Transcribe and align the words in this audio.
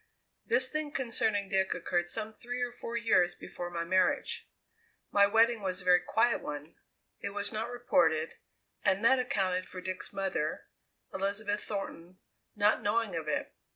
"This 0.47 0.67
thing 0.67 0.91
concerning 0.91 1.47
Dick 1.47 1.75
occurred 1.75 2.07
some 2.07 2.33
three 2.33 2.59
or 2.63 2.71
four 2.71 2.97
years 2.97 3.35
before 3.35 3.69
my 3.69 3.83
marriage. 3.83 4.49
My 5.11 5.27
wedding 5.27 5.61
was 5.61 5.79
a 5.79 5.85
very 5.85 5.99
quiet 5.99 6.41
one; 6.41 6.73
it 7.19 7.35
was 7.35 7.51
not 7.53 7.69
reported, 7.69 8.33
and 8.83 9.05
that 9.05 9.19
accounted 9.19 9.69
for 9.69 9.79
Dick's 9.79 10.11
mother 10.11 10.65
Elizabeth 11.13 11.63
Thornton 11.63 12.17
not 12.55 12.81
knowing 12.81 13.15
of 13.15 13.27
it. 13.27 13.53